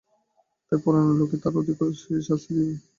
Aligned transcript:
তুই 0.67 0.79
পুরানো 0.83 1.11
লোক, 1.19 1.29
তোকে 1.33 1.47
আর 1.49 1.53
অধিক 1.59 1.77
কী 1.99 2.13
শাস্তি 2.27 2.51
দিব। 2.57 2.69